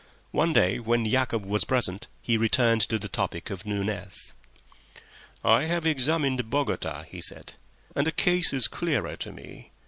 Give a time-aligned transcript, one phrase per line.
[0.31, 4.33] One day when Yacob was present he returned to the topic of Nunez.
[5.43, 7.53] "I have examined Nunez," he said,
[7.95, 9.69] "and the case is clearer to me.